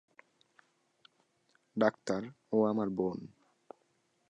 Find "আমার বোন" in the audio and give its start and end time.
2.65-3.19